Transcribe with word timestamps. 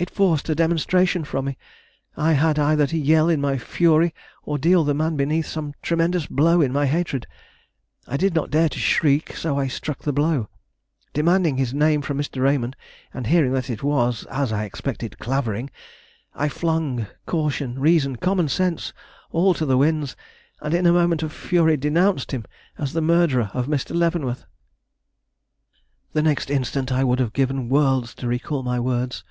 It 0.00 0.08
forced 0.08 0.48
a 0.48 0.54
demonstration 0.54 1.24
from 1.24 1.44
me. 1.44 1.58
I 2.16 2.32
had 2.32 2.58
either 2.58 2.86
to 2.86 2.96
yell 2.98 3.28
in 3.28 3.38
my 3.38 3.58
fury 3.58 4.14
or 4.42 4.56
deal 4.56 4.82
the 4.82 4.94
man 4.94 5.14
beneath 5.14 5.46
some 5.46 5.74
tremendous 5.82 6.24
blow 6.24 6.62
in 6.62 6.72
my 6.72 6.86
hatred. 6.86 7.26
I 8.08 8.16
did 8.16 8.34
not 8.34 8.48
dare 8.48 8.70
to 8.70 8.78
shriek, 8.78 9.36
so 9.36 9.58
I 9.58 9.66
struck 9.66 9.98
the 9.98 10.12
blow. 10.14 10.48
Demanding 11.12 11.58
his 11.58 11.74
name 11.74 12.00
from 12.00 12.16
Mr. 12.16 12.42
Raymond, 12.42 12.76
and 13.12 13.26
hearing 13.26 13.52
that 13.52 13.68
it 13.68 13.82
was, 13.82 14.24
as 14.30 14.54
I 14.54 14.64
expected, 14.64 15.18
Clavering, 15.18 15.68
I 16.34 16.48
flung 16.48 17.06
caution, 17.26 17.78
reason, 17.78 18.16
common 18.16 18.48
sense, 18.48 18.94
all 19.32 19.52
to 19.52 19.66
the 19.66 19.76
winds, 19.76 20.16
and 20.62 20.72
in 20.72 20.86
a 20.86 20.94
moment 20.94 21.22
of 21.22 21.30
fury 21.30 21.76
denounced 21.76 22.32
him 22.32 22.46
as 22.78 22.94
the 22.94 23.02
murderer 23.02 23.50
of 23.52 23.66
Mr. 23.66 23.94
Leavenworth. 23.94 24.46
The 26.14 26.22
next 26.22 26.48
instant 26.50 26.90
I 26.90 27.04
would 27.04 27.18
have 27.18 27.34
given 27.34 27.68
worlds 27.68 28.14
to 28.14 28.26
recall 28.26 28.62
my 28.62 28.80
words. 28.80 29.24